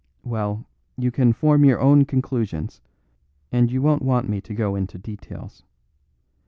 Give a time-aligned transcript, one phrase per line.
[0.23, 0.65] Well,
[0.97, 2.81] you can form your own conclusions,
[3.51, 5.61] and you won't want me to go into details.